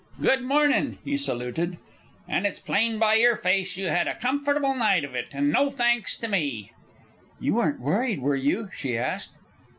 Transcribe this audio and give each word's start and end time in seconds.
"Good 0.19 0.41
mornin'," 0.41 0.97
he 1.05 1.15
saluted. 1.15 1.77
"And 2.27 2.47
it's 2.47 2.57
plain 2.57 2.97
by 2.97 3.13
your 3.13 3.35
face 3.35 3.77
you 3.77 3.89
had 3.89 4.07
a 4.07 4.15
comfortable 4.17 4.73
night 4.73 5.03
of 5.03 5.13
it, 5.13 5.29
and 5.31 5.51
no 5.51 5.69
thanks 5.69 6.17
to 6.17 6.27
me." 6.27 6.71
"You 7.39 7.53
weren't 7.53 7.79
worried, 7.79 8.19
were 8.19 8.35
you?" 8.35 8.71
she 8.75 8.97
asked. 8.97 9.33